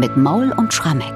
[0.00, 1.12] mit Maul und Schrammeck.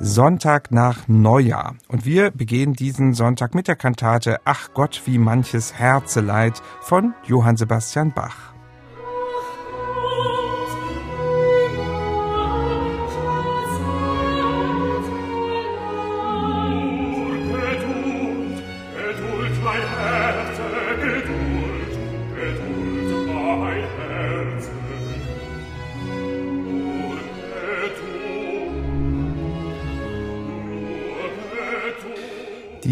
[0.00, 1.76] Sonntag nach Neujahr.
[1.86, 7.56] Und wir begehen diesen Sonntag mit der Kantate Ach Gott, wie manches Herzeleid von Johann
[7.56, 8.54] Sebastian Bach.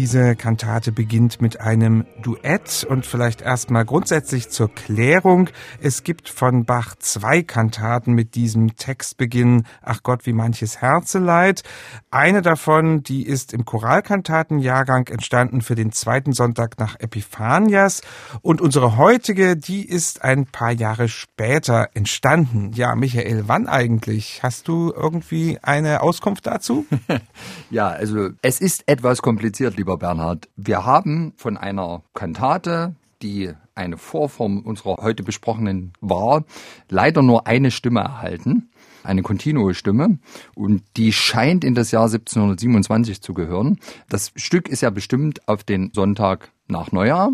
[0.03, 5.49] Diese Kantate beginnt mit einem Duett und vielleicht erstmal grundsätzlich zur Klärung.
[5.79, 11.63] Es gibt von Bach zwei Kantaten mit diesem Textbeginn Ach Gott, wie manches Herzeleid.
[12.11, 18.01] Eine davon, die ist im Choralkantatenjahrgang entstanden für den zweiten Sonntag nach Epiphanias
[18.41, 22.71] und unsere heutige, die ist ein paar Jahre später entstanden.
[22.73, 24.41] Ja, Michael, wann eigentlich?
[24.43, 26.85] Hast du irgendwie eine Auskunft dazu?
[27.69, 30.49] ja, also es ist etwas kompliziert, lieber Bernhard.
[30.55, 36.43] Wir haben von einer Kantate, die eine Vorform unserer heute besprochenen war,
[36.89, 38.69] leider nur eine Stimme erhalten,
[39.03, 40.19] eine kontinue Stimme,
[40.55, 43.79] und die scheint in das Jahr 1727 zu gehören.
[44.09, 47.31] Das Stück ist ja bestimmt auf den Sonntag nach Neujahr.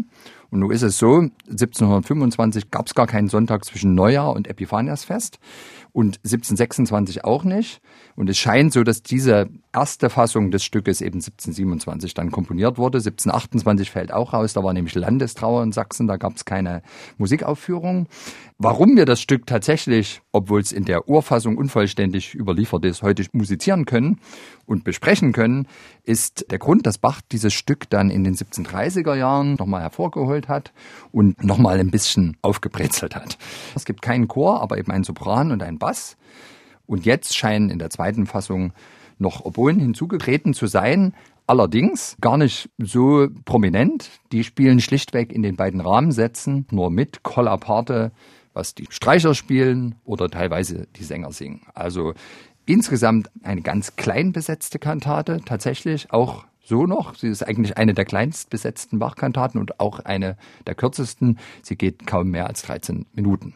[0.52, 5.38] Und nun ist es so, 1725 gab es gar keinen Sonntag zwischen Neujahr und Epiphaniasfest
[5.92, 7.82] und 1726 auch nicht.
[8.16, 12.98] Und es scheint so, dass diese erste Fassung des Stückes eben 1727 dann komponiert wurde.
[12.98, 16.82] 1728 fällt auch raus, da war nämlich Landestrauer in Sachsen, da gab es keine
[17.18, 18.08] Musikaufführung.
[18.58, 23.86] Warum wir das Stück tatsächlich, obwohl es in der Urfassung unvollständig überliefert ist, heute musizieren
[23.86, 24.20] können
[24.66, 25.68] und besprechen können,
[26.04, 30.74] ist der Grund, dass Bach dieses Stück dann in den 1730er Jahren nochmal hervorgeholt hat
[31.12, 33.38] und nochmal ein bisschen aufgebrezelt hat.
[33.76, 36.18] Es gibt keinen Chor, aber eben ein Sopran und ein Bass.
[36.86, 38.74] Und jetzt scheinen in der zweiten Fassung
[39.20, 41.14] noch Oboen hinzugetreten zu sein,
[41.46, 44.10] allerdings gar nicht so prominent.
[44.32, 48.12] Die spielen schlichtweg in den beiden Rahmensätzen nur mit, Colla Parte,
[48.54, 51.62] was die Streicher spielen oder teilweise die Sänger singen.
[51.74, 52.14] Also
[52.66, 57.16] insgesamt eine ganz klein besetzte Kantate, tatsächlich auch so noch.
[57.16, 60.38] Sie ist eigentlich eine der kleinst besetzten Bachkantaten und auch eine
[60.68, 61.40] der kürzesten.
[61.64, 63.56] Sie geht kaum mehr als 13 Minuten.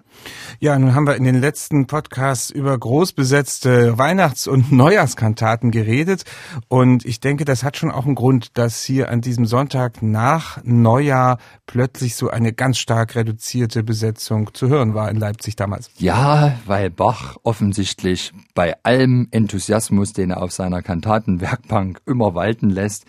[0.60, 6.24] Ja, nun haben wir in den letzten Podcasts über großbesetzte Weihnachts- und Neujahrskantaten geredet.
[6.68, 10.60] Und ich denke, das hat schon auch einen Grund, dass hier an diesem Sonntag nach
[10.64, 11.38] Neujahr
[11.68, 15.92] plötzlich so eine ganz stark reduzierte Besetzung zu hören war in Leipzig damals.
[15.98, 23.03] Ja, weil Bach offensichtlich bei allem Enthusiasmus, den er auf seiner Kantatenwerkbank immer walten lässt,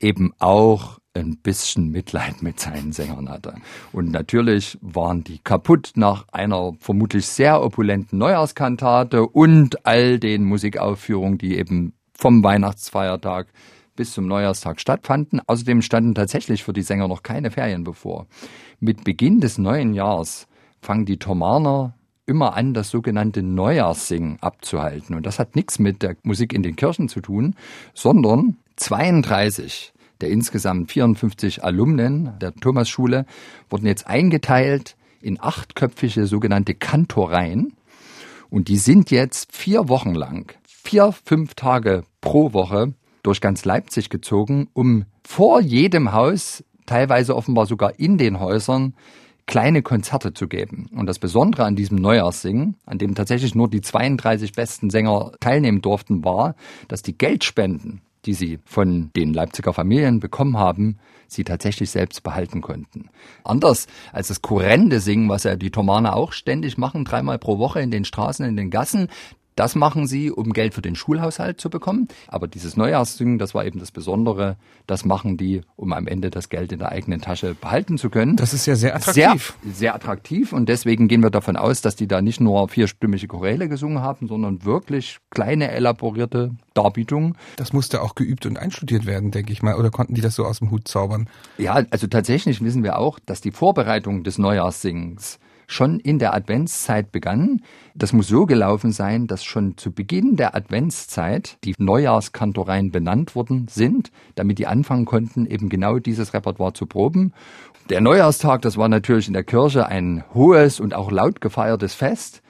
[0.00, 3.54] eben auch ein bisschen Mitleid mit seinen Sängern hatte.
[3.92, 11.38] Und natürlich waren die kaputt nach einer vermutlich sehr opulenten Neujahrskantate und all den Musikaufführungen,
[11.38, 13.48] die eben vom Weihnachtsfeiertag
[13.96, 15.40] bis zum Neujahrstag stattfanden.
[15.46, 18.26] Außerdem standen tatsächlich für die Sänger noch keine Ferien bevor.
[18.78, 20.46] Mit Beginn des neuen Jahres
[20.80, 21.94] fangen die Thomaner
[22.26, 25.16] immer an, das sogenannte Neujahrssingen abzuhalten.
[25.16, 27.54] Und das hat nichts mit der Musik in den Kirchen zu tun,
[27.94, 33.26] sondern 32 der insgesamt 54 Alumnen der Thomasschule
[33.68, 37.74] wurden jetzt eingeteilt in achtköpfige sogenannte Kantoreien.
[38.48, 44.08] Und die sind jetzt vier Wochen lang, vier, fünf Tage pro Woche durch ganz Leipzig
[44.08, 48.94] gezogen, um vor jedem Haus, teilweise offenbar sogar in den Häusern,
[49.46, 50.88] kleine Konzerte zu geben.
[50.96, 55.82] Und das Besondere an diesem Neujahrssingen, an dem tatsächlich nur die 32 besten Sänger teilnehmen
[55.82, 56.54] durften, war,
[56.88, 60.98] dass die Geldspenden, die sie von den Leipziger Familien bekommen haben,
[61.28, 63.08] sie tatsächlich selbst behalten konnten.
[63.44, 67.80] Anders als das kurrende Singen, was ja die Thomaner auch ständig machen, dreimal pro Woche
[67.80, 69.08] in den Straßen, in den Gassen,
[69.56, 72.08] das machen sie, um Geld für den Schulhaushalt zu bekommen.
[72.28, 74.56] Aber dieses Neujahrssingen, das war eben das Besondere,
[74.86, 78.36] das machen die, um am Ende das Geld in der eigenen Tasche behalten zu können.
[78.36, 79.56] Das ist ja sehr attraktiv.
[79.64, 83.26] Sehr, sehr attraktiv und deswegen gehen wir davon aus, dass die da nicht nur vierstimmige
[83.26, 87.36] Choräle gesungen haben, sondern wirklich kleine, elaborierte Darbietungen.
[87.56, 89.76] Das musste auch geübt und einstudiert werden, denke ich mal.
[89.76, 91.28] Oder konnten die das so aus dem Hut zaubern?
[91.56, 97.12] Ja, also tatsächlich wissen wir auch, dass die Vorbereitung des Neujahrssingens schon in der Adventszeit
[97.12, 97.62] begann.
[97.94, 103.66] Das muss so gelaufen sein, dass schon zu Beginn der Adventszeit die Neujahrskantoreien benannt worden
[103.68, 107.32] sind, damit die anfangen konnten, eben genau dieses Repertoire zu proben.
[107.88, 112.42] Der Neujahrstag, das war natürlich in der Kirche ein hohes und auch laut gefeiertes Fest.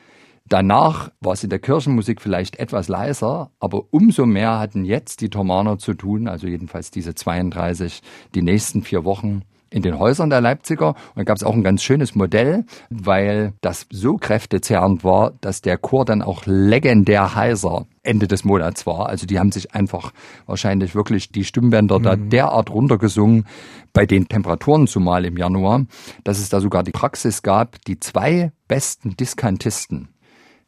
[0.49, 5.29] Danach war es in der Kirchenmusik vielleicht etwas leiser, aber umso mehr hatten jetzt die
[5.29, 8.01] Thomaner zu tun, also jedenfalls diese 32,
[8.35, 10.91] die nächsten vier Wochen in den Häusern der Leipziger.
[10.91, 15.61] Und da gab es auch ein ganz schönes Modell, weil das so kräftezehrend war, dass
[15.61, 19.09] der Chor dann auch legendär heiser Ende des Monats war.
[19.09, 20.13] Also die haben sich einfach
[20.47, 22.03] wahrscheinlich wirklich die Stimmbänder mhm.
[22.03, 23.47] da derart runtergesungen
[23.93, 25.87] bei den Temperaturen zumal im Januar,
[26.23, 30.09] dass es da sogar die Praxis gab, die zwei besten Diskantisten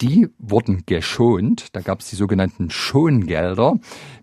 [0.00, 1.74] die wurden geschont.
[1.74, 3.74] Da gab es die sogenannten Schongelder.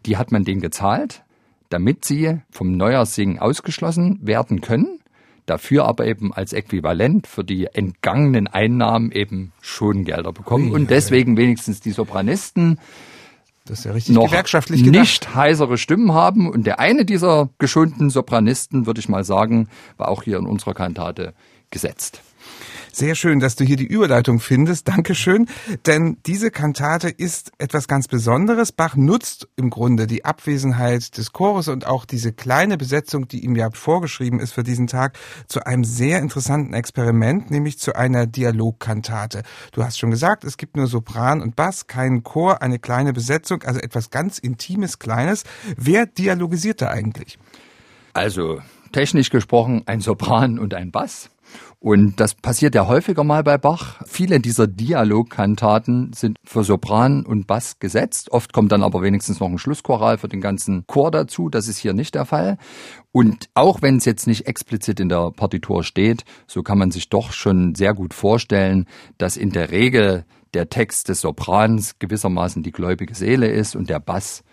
[0.06, 1.25] Die hat man denen gezahlt,
[1.69, 5.00] damit sie vom Neujahrssingen ausgeschlossen werden können.
[5.45, 10.71] Dafür aber eben als Äquivalent für die entgangenen Einnahmen eben Schongelder bekommen.
[10.71, 12.79] Und deswegen wenigstens die Sopranisten
[13.65, 15.01] das ist ja richtig noch gewerkschaftlich gedacht.
[15.01, 16.50] nicht heißere Stimmen haben.
[16.50, 20.75] Und der eine dieser geschonten Sopranisten, würde ich mal sagen, war auch hier in unserer
[20.75, 21.33] Kantate
[21.71, 22.21] gesetzt.
[22.95, 24.88] Sehr schön, dass du hier die Überleitung findest.
[24.88, 25.50] Dankeschön.
[25.86, 28.71] Denn diese Kantate ist etwas ganz Besonderes.
[28.71, 33.57] Bach nutzt im Grunde die Abwesenheit des Chores und auch diese kleine Besetzung, die ihm
[33.57, 35.19] ja vorgeschrieben ist für diesen Tag,
[35.50, 39.44] zu einem sehr interessanten Experiment, nämlich zu einer Dialogkantate.
[39.74, 43.63] Du hast schon gesagt, es gibt nur Sopran und Bass, keinen Chor, eine kleine Besetzung,
[43.63, 45.44] also etwas ganz Intimes, Kleines.
[45.75, 47.38] Wer dialogisiert da eigentlich?
[48.13, 48.62] Also
[48.94, 51.30] technisch gesprochen ein Sopran und ein Bass.
[51.80, 54.01] Und das passiert ja häufiger mal bei Bach.
[54.06, 58.31] Viele dieser Dialogkantaten sind für Sopran und Bass gesetzt.
[58.31, 61.50] Oft kommt dann aber wenigstens noch ein Schlusschoral für den ganzen Chor dazu.
[61.50, 62.57] Das ist hier nicht der Fall.
[63.12, 67.09] Und auch wenn es jetzt nicht explizit in der Partitur steht, so kann man sich
[67.09, 68.86] doch schon sehr gut vorstellen,
[69.18, 70.25] dass in der Regel
[70.56, 74.44] der Text des Soprans gewissermaßen die gläubige Seele ist und der Bass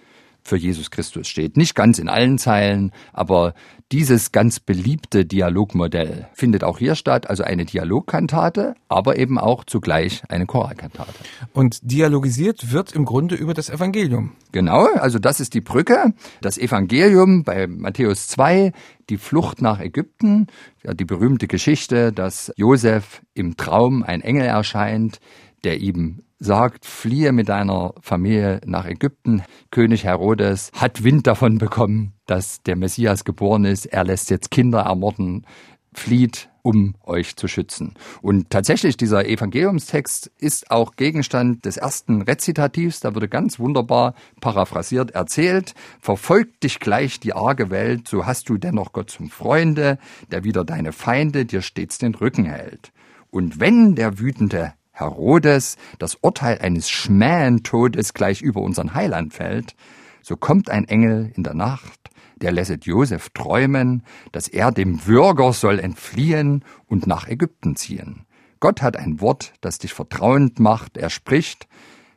[0.43, 1.57] für Jesus Christus steht.
[1.57, 3.55] Nicht ganz in allen Zeilen, aber
[3.93, 10.23] dieses ganz beliebte Dialogmodell findet auch hier statt, also eine Dialogkantate, aber eben auch zugleich
[10.29, 11.13] eine Choralkantate.
[11.53, 14.33] Und dialogisiert wird im Grunde über das Evangelium.
[14.51, 16.15] Genau, also das ist die Brücke.
[16.41, 18.73] Das Evangelium bei Matthäus 2,
[19.11, 20.47] die Flucht nach Ägypten,
[20.85, 25.21] die berühmte Geschichte, dass Josef im Traum ein Engel erscheint,
[25.65, 29.43] der ihm sagt, fliehe mit deiner Familie nach Ägypten.
[29.71, 33.87] König Herodes hat Wind davon bekommen, dass der Messias geboren ist.
[33.87, 35.47] Er lässt jetzt Kinder ermorden,
[35.95, 37.95] flieht, um euch zu schützen.
[38.23, 43.01] Und tatsächlich, dieser Evangeliumstext ist auch Gegenstand des ersten Rezitativs.
[43.01, 45.75] Da wurde ganz wunderbar paraphrasiert erzählt.
[46.01, 49.99] Verfolgt dich gleich die arge Welt, so hast du dennoch Gott zum Freunde,
[50.31, 52.93] der wieder deine Feinde dir stets den Rücken hält.
[53.31, 59.75] Und wenn der wütende Herodes das Urteil eines Schmähentodes gleich über unseren Heiland fällt,
[60.23, 64.03] so kommt ein Engel in der Nacht, der lässet Josef träumen,
[64.33, 68.27] dass er dem Würger soll entfliehen und nach Ägypten ziehen.
[68.61, 70.97] Gott hat ein Wort, das dich vertrauend macht.
[70.97, 71.67] Er spricht,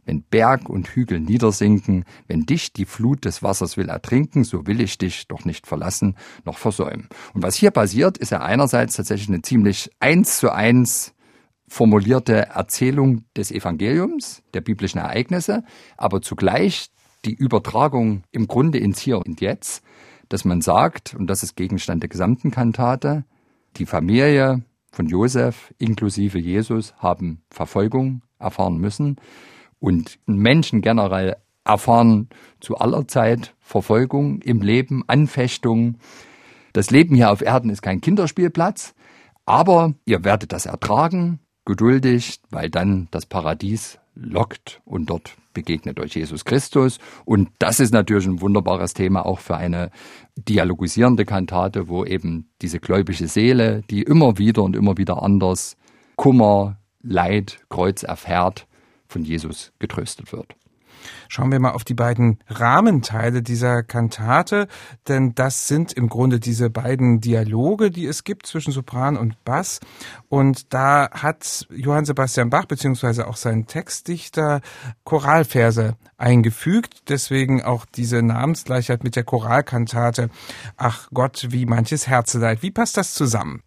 [0.06, 4.80] wenn Berg und Hügel niedersinken, wenn dich die Flut des Wassers will ertrinken, so will
[4.80, 7.10] ich dich doch nicht verlassen noch versäumen.
[7.34, 11.15] Und was hier passiert, ist ja einerseits tatsächlich eine ziemlich eins zu eins
[11.68, 15.64] formulierte Erzählung des Evangeliums, der biblischen Ereignisse,
[15.98, 16.90] aber zugleich
[17.26, 19.84] die Übertragung im Grunde ins Hier und Jetzt,
[20.30, 23.26] dass man sagt, und das ist Gegenstand der gesamten Kantate,
[23.78, 29.18] die Familie von Josef inklusive Jesus haben Verfolgung erfahren müssen
[29.80, 32.30] und Menschen generell erfahren
[32.60, 35.98] zu aller Zeit Verfolgung im Leben, Anfechtung.
[36.74, 38.94] Das Leben hier auf Erden ist kein Kinderspielplatz,
[39.46, 46.16] aber ihr werdet das ertragen, geduldig, weil dann das Paradies lockt und dort begegnet euch
[46.16, 47.00] Jesus Christus.
[47.26, 49.90] Und das ist natürlich ein wunderbares Thema auch für eine
[50.36, 55.78] dialogisierende Kantate, wo eben diese gläubige Seele, die immer wieder und immer wieder anders
[56.16, 58.68] Kummer, Leid, Kreuz erfährt,
[59.08, 60.56] von Jesus getröstet wird.
[61.28, 64.68] Schauen wir mal auf die beiden Rahmenteile dieser Kantate,
[65.08, 69.80] denn das sind im Grunde diese beiden Dialoge, die es gibt zwischen Sopran und Bass.
[70.30, 74.62] Und da hat Johann Sebastian Bach beziehungsweise auch sein Textdichter
[75.04, 77.10] Choralverse eingefügt.
[77.10, 80.30] Deswegen auch diese Namensgleichheit mit der Choralkantate.
[80.78, 82.62] Ach Gott, wie manches Herzeleid.
[82.62, 83.62] Wie passt das zusammen?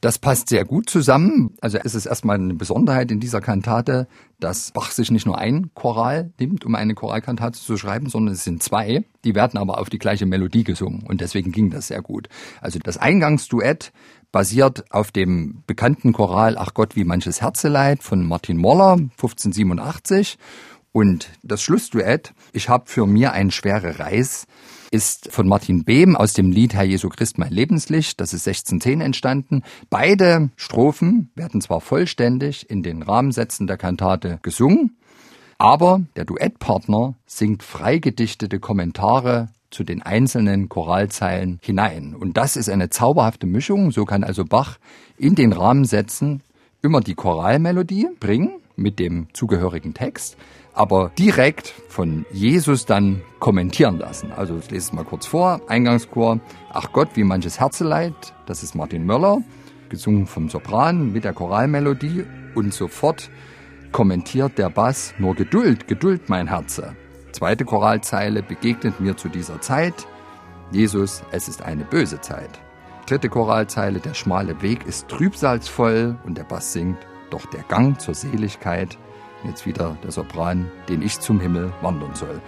[0.00, 1.54] Das passt sehr gut zusammen.
[1.60, 4.06] Also es ist erstmal eine Besonderheit in dieser Kantate,
[4.40, 8.44] dass Bach sich nicht nur ein Choral nimmt, um eine Choralkantate zu schreiben, sondern es
[8.44, 9.04] sind zwei.
[9.24, 12.28] Die werden aber auf die gleiche Melodie gesungen und deswegen ging das sehr gut.
[12.60, 13.92] Also das Eingangsduett
[14.32, 20.38] basiert auf dem bekannten Choral Ach Gott, wie manches Herzeleid von Martin Moller, 1587.
[20.92, 24.46] Und das Schlussduett, ich hab für mir ein schwere Reis,
[24.96, 28.18] ist von Martin Behm aus dem Lied Herr Jesu Christ mein Lebenslicht.
[28.18, 29.62] Das ist 1610 entstanden.
[29.90, 34.96] Beide Strophen werden zwar vollständig in den Rahmensätzen der Kantate gesungen,
[35.58, 42.14] aber der Duettpartner singt freigedichtete Kommentare zu den einzelnen Choralzeilen hinein.
[42.14, 43.90] Und das ist eine zauberhafte Mischung.
[43.90, 44.78] So kann also Bach
[45.18, 46.42] in den Rahmensätzen
[46.80, 50.38] immer die Choralmelodie bringen mit dem zugehörigen Text,
[50.76, 54.30] aber direkt von Jesus dann kommentieren lassen.
[54.30, 55.62] Also ich lese es mal kurz vor.
[55.68, 56.38] Eingangschor,
[56.70, 59.38] ach Gott, wie manches Herzeleid, das ist Martin Möller,
[59.88, 63.30] gesungen vom Sopran mit der Choralmelodie und sofort
[63.90, 66.94] kommentiert der Bass nur Geduld, Geduld, mein Herze.
[67.32, 70.06] Zweite Choralzeile begegnet mir zu dieser Zeit.
[70.72, 72.60] Jesus, es ist eine böse Zeit.
[73.06, 76.98] Dritte Choralzeile, der schmale Weg ist trübsalsvoll und der Bass singt,
[77.30, 78.98] doch der Gang zur Seligkeit,
[79.46, 82.40] jetzt wieder der Sopran, den ich zum Himmel wandern soll.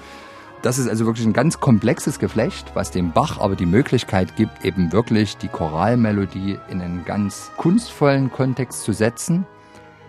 [0.62, 4.64] Das ist also wirklich ein ganz komplexes Geflecht, was dem Bach aber die Möglichkeit gibt,
[4.64, 9.47] eben wirklich die Choralmelodie in einen ganz kunstvollen Kontext zu setzen.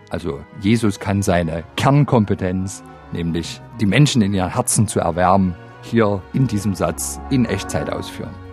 [0.10, 6.48] Also Jesus kann seine Kernkompetenz, nämlich die Menschen in ihren Herzen zu erwärmen, hier in
[6.48, 8.49] diesem Satz in Echtzeit ausführen.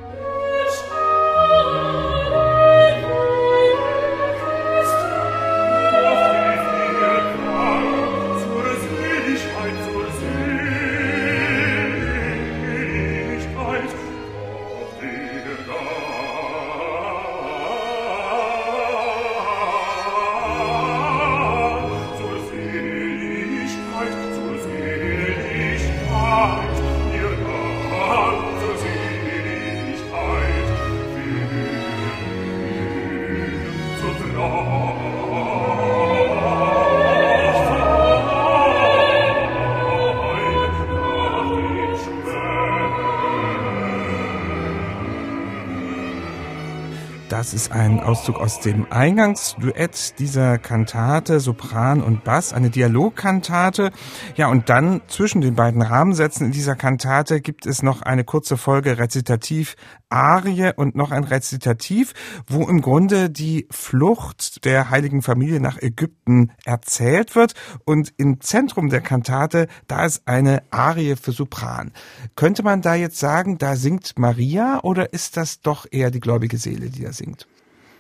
[47.46, 53.92] Das ist ein Auszug aus dem Eingangsduett dieser Kantate, Sopran und Bass, eine Dialogkantate.
[54.34, 58.56] Ja, und dann zwischen den beiden Rahmensätzen in dieser Kantate gibt es noch eine kurze
[58.56, 59.76] Folge Rezitativ
[60.08, 62.14] Arie und noch ein Rezitativ,
[62.46, 67.54] wo im Grunde die Flucht der heiligen Familie nach Ägypten erzählt wird.
[67.84, 71.92] Und im Zentrum der Kantate, da ist eine Arie für Sopran.
[72.36, 76.58] Könnte man da jetzt sagen, da singt Maria oder ist das doch eher die gläubige
[76.58, 77.35] Seele, die da singt?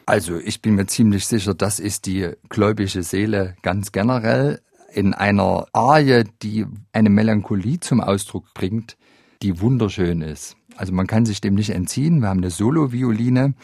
[0.06, 4.60] Also ich bin mir ziemlich sicher, das ist die gläubige Seele ganz generell
[4.92, 8.96] in einer Arie, die eine Melancholie zum Ausdruck bringt,
[9.42, 10.56] die wunderschön ist.
[10.76, 12.20] Also man kann sich dem nicht entziehen.
[12.20, 13.54] Wir haben eine Solo-Violine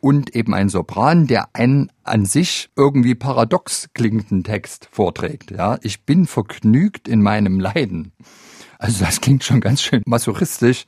[0.00, 5.50] und eben einen Sopran, der einen an sich irgendwie paradox klingenden Text vorträgt.
[5.50, 8.12] Ja, ich bin vergnügt in meinem Leiden.
[8.78, 10.84] Also das klingt schon ganz schön masochistisch.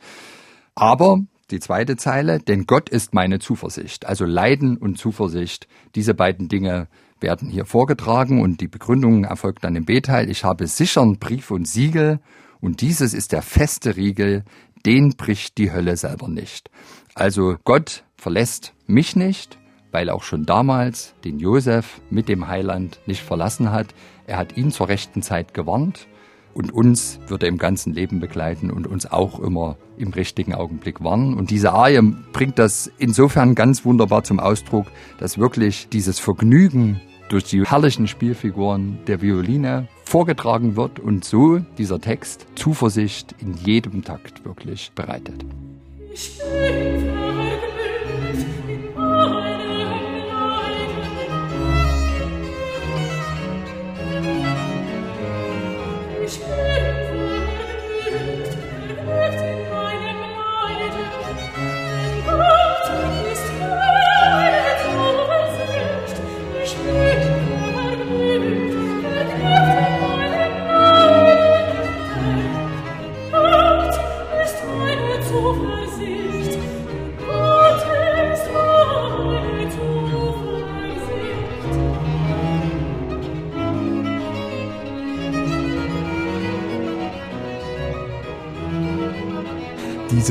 [0.77, 1.19] Aber
[1.51, 4.07] die zweite Zeile, denn Gott ist meine Zuversicht.
[4.07, 6.89] Also Leiden und Zuversicht, diese beiden Dinge
[7.21, 10.31] werden hier vorgetragen und die Begründung erfolgt dann im B-Teil.
[10.31, 12.21] Ich habe sichern Brief und Siegel
[12.61, 14.45] und dieses ist der feste Riegel,
[14.87, 16.71] den bricht die Hölle selber nicht.
[17.15, 19.59] Also Gott verlässt mich nicht,
[19.91, 23.89] weil auch schon damals den Josef mit dem Heiland nicht verlassen hat.
[24.27, 26.07] Er hat ihn zur rechten Zeit gewarnt
[26.55, 31.03] und uns wird er im ganzen Leben begleiten und uns auch immer im richtigen Augenblick
[31.03, 31.35] warnen.
[31.35, 32.01] Und diese Arie
[32.33, 34.87] bringt das insofern ganz wunderbar zum Ausdruck,
[35.19, 42.01] dass wirklich dieses Vergnügen durch die herrlichen Spielfiguren der Violine vorgetragen wird und so dieser
[42.01, 45.45] Text Zuversicht in jedem Takt wirklich bereitet.
[46.13, 46.41] Ich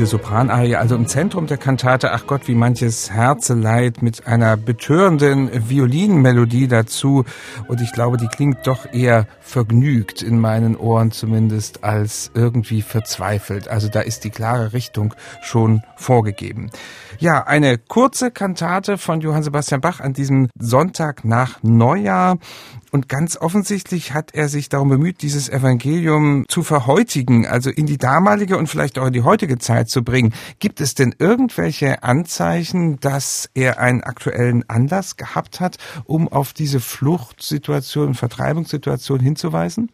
[0.00, 5.50] diese Sopranarie, also im Zentrum der Kantate, ach Gott, wie manches Herzeleid mit einer betörenden
[5.68, 7.26] Violinmelodie dazu.
[7.68, 13.68] Und ich glaube, die klingt doch eher vergnügt in meinen Ohren zumindest als irgendwie verzweifelt.
[13.68, 16.70] Also da ist die klare Richtung schon vorgegeben.
[17.18, 22.38] Ja, eine kurze Kantate von Johann Sebastian Bach an diesem Sonntag nach Neujahr.
[22.92, 27.98] Und ganz offensichtlich hat er sich darum bemüht, dieses Evangelium zu verheutigen, also in die
[27.98, 30.32] damalige und vielleicht auch in die heutige Zeit zu bringen.
[30.58, 36.80] Gibt es denn irgendwelche Anzeichen, dass er einen aktuellen Anlass gehabt hat, um auf diese
[36.80, 39.90] Fluchtsituation, Vertreibungssituation hinzuweisen?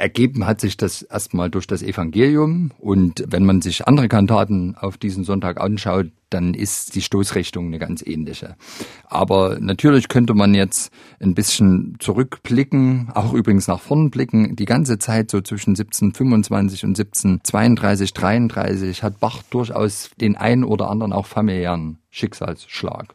[0.00, 2.72] ergeben hat sich das erstmal durch das Evangelium.
[2.78, 7.78] Und wenn man sich andere Kantaten auf diesen Sonntag anschaut, dann ist die Stoßrichtung eine
[7.78, 8.56] ganz ähnliche.
[9.04, 14.56] Aber natürlich könnte man jetzt ein bisschen zurückblicken, auch übrigens nach vorn blicken.
[14.56, 20.88] Die ganze Zeit so zwischen 1725 und 1732, 33 hat Bach durchaus den einen oder
[20.88, 23.14] anderen auch familiären Schicksalsschlag.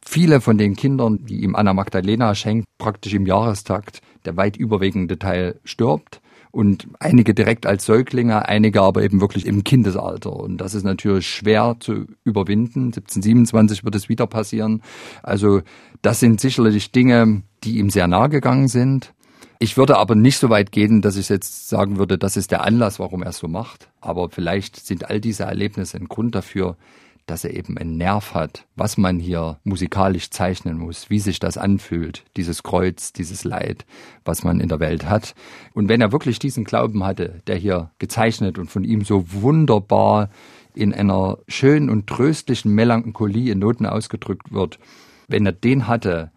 [0.00, 5.18] Viele von den Kindern, die ihm Anna Magdalena schenkt, praktisch im Jahrestakt, der weit überwiegende
[5.18, 6.20] Teil stirbt
[6.56, 10.32] und einige direkt als Säuglinge, einige aber eben wirklich im Kindesalter.
[10.32, 12.86] Und das ist natürlich schwer zu überwinden.
[12.86, 14.80] 1727 wird es wieder passieren.
[15.22, 15.60] Also
[16.00, 19.12] das sind sicherlich Dinge, die ihm sehr nahe gegangen sind.
[19.58, 22.64] Ich würde aber nicht so weit gehen, dass ich jetzt sagen würde, das ist der
[22.64, 23.90] Anlass, warum er es so macht.
[24.00, 26.78] Aber vielleicht sind all diese Erlebnisse ein Grund dafür,
[27.26, 31.58] dass er eben einen Nerv hat, was man hier musikalisch zeichnen muss, wie sich das
[31.58, 33.84] anfühlt, dieses Kreuz, dieses Leid,
[34.24, 35.34] was man in der Welt hat.
[35.74, 40.30] Und wenn er wirklich diesen Glauben hatte, der hier gezeichnet und von ihm so wunderbar
[40.74, 44.78] in einer schönen und tröstlichen Melancholie in Noten ausgedrückt wird,
[45.26, 46.30] wenn er den hatte,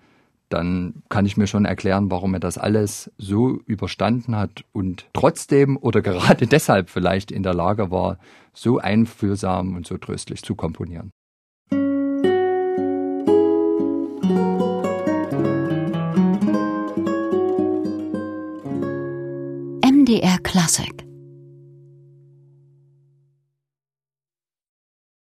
[0.49, 5.77] dann kann ich mir schon erklären, warum er das alles so überstanden hat und trotzdem
[5.77, 8.17] oder gerade deshalb vielleicht in der Lage war,
[8.53, 11.11] so einfühlsam und so tröstlich zu komponieren.
[19.81, 21.08] MDR Classic